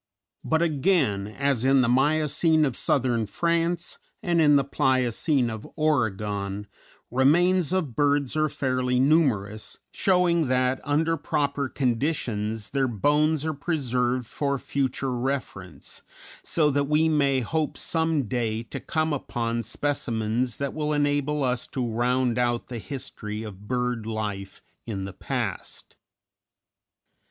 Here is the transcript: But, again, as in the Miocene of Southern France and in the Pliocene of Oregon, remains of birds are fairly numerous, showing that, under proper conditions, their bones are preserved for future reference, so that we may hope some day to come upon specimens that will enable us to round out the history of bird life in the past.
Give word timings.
But, 0.43 0.63
again, 0.63 1.27
as 1.27 1.63
in 1.63 1.81
the 1.81 1.87
Miocene 1.87 2.65
of 2.65 2.75
Southern 2.75 3.27
France 3.27 3.99
and 4.23 4.41
in 4.41 4.55
the 4.55 4.63
Pliocene 4.63 5.47
of 5.47 5.67
Oregon, 5.75 6.65
remains 7.11 7.71
of 7.71 7.95
birds 7.95 8.35
are 8.35 8.49
fairly 8.49 8.99
numerous, 8.99 9.77
showing 9.93 10.47
that, 10.47 10.81
under 10.83 11.17
proper 11.17 11.69
conditions, 11.69 12.71
their 12.71 12.87
bones 12.87 13.45
are 13.45 13.53
preserved 13.53 14.25
for 14.25 14.57
future 14.57 15.15
reference, 15.15 16.01
so 16.41 16.71
that 16.71 16.85
we 16.85 17.07
may 17.07 17.41
hope 17.41 17.77
some 17.77 18.23
day 18.23 18.63
to 18.63 18.79
come 18.79 19.13
upon 19.13 19.61
specimens 19.61 20.57
that 20.57 20.73
will 20.73 20.93
enable 20.93 21.43
us 21.43 21.67
to 21.67 21.87
round 21.87 22.39
out 22.39 22.69
the 22.69 22.79
history 22.79 23.43
of 23.43 23.67
bird 23.67 24.07
life 24.07 24.63
in 24.87 25.05
the 25.05 25.13
past. 25.13 25.95